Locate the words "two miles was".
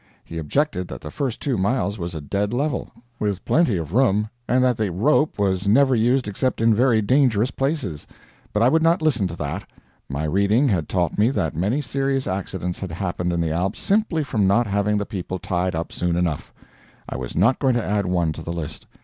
1.39-2.15